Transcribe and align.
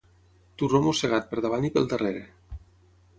Torró 0.61 0.81
mossegat 0.85 1.29
per 1.33 1.43
davant 1.47 1.67
i 1.69 1.71
pel 1.75 1.87
darrere. 1.93 2.25